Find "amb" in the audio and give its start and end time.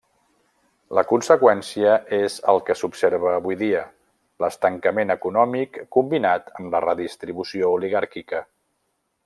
6.61-6.75